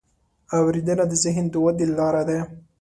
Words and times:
اورېدنه 0.57 1.05
د 1.07 1.13
ذهن 1.23 1.45
د 1.53 1.55
ودې 1.63 1.85
لاره 1.97 2.23
ده. 2.29 2.37